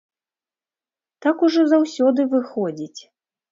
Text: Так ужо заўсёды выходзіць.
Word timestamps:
Так 1.27 1.45
ужо 1.49 1.61
заўсёды 1.75 2.21
выходзіць. 2.35 3.01